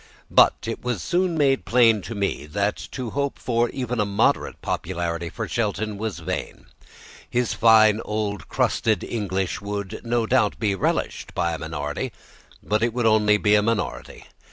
But 0.31 0.55
it 0.65 0.83
was 0.83 0.99
soon 1.03 1.37
made 1.37 1.63
plain 1.63 2.01
to 2.09 2.15
me 2.15 2.47
that 2.47 2.75
to 2.93 3.11
hope 3.11 3.37
for 3.37 3.69
even 3.69 3.99
a 3.99 4.03
moderate 4.05 4.59
popularity 4.63 5.29
for 5.29 5.47
Shelton 5.47 5.99
was 5.99 6.17
vain. 6.17 6.65
His 7.29 7.53
fine 7.53 8.01
old 8.03 8.49
crusted 8.49 9.03
English 9.03 9.61
would, 9.61 10.01
no 10.03 10.25
doubt, 10.25 10.57
be 10.57 10.73
relished 10.73 11.35
by 11.35 11.53
a 11.53 11.59
minority, 11.59 12.11
but 12.63 12.81
it 12.81 12.95
would 12.95 13.03
be 13.03 13.09
only 13.09 13.37
by 13.37 13.49
a 13.51 13.61
minority. 13.61 14.25